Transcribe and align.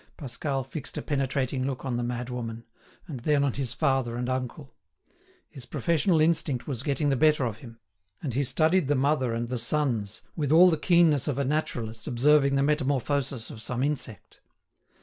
Pascal 0.17 0.63
fixed 0.63 0.97
a 0.97 1.01
penetrating 1.03 1.63
look 1.67 1.85
on 1.85 1.95
the 1.95 2.01
madwoman, 2.01 2.63
and 3.07 3.19
then 3.19 3.43
on 3.43 3.53
his 3.53 3.75
father 3.75 4.15
and 4.15 4.29
uncle. 4.29 4.73
His 5.47 5.67
professional 5.67 6.19
instinct 6.19 6.65
was 6.65 6.81
getting 6.81 7.09
the 7.09 7.15
better 7.15 7.45
of 7.45 7.57
him, 7.57 7.77
and 8.19 8.33
he 8.33 8.43
studied 8.43 8.87
the 8.87 8.95
mother 8.95 9.31
and 9.31 9.47
the 9.47 9.59
sons, 9.59 10.23
with 10.35 10.51
all 10.51 10.71
the 10.71 10.75
keenness 10.77 11.27
of 11.27 11.37
a 11.37 11.45
naturalist 11.45 12.07
observing 12.07 12.55
the 12.55 12.63
metamorphosis 12.63 13.51
of 13.51 13.61
some 13.61 13.83
insect. 13.83 14.39